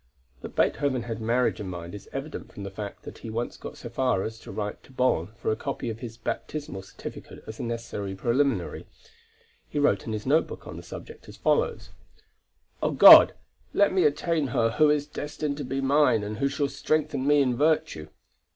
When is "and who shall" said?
16.23-16.67